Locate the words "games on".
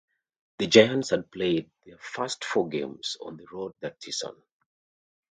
2.67-3.37